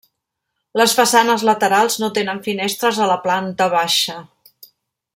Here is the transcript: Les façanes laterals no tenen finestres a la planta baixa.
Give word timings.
Les 0.81 0.95
façanes 0.99 1.43
laterals 1.49 1.99
no 2.05 2.11
tenen 2.17 2.41
finestres 2.49 3.03
a 3.07 3.11
la 3.15 3.19
planta 3.27 3.69
baixa. 3.79 4.21